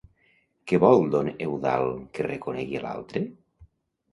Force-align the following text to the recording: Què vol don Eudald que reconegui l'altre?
Què 0.71 0.77
vol 0.83 1.03
don 1.15 1.29
Eudald 1.47 2.09
que 2.15 2.27
reconegui 2.29 2.83
l'altre? 2.87 3.25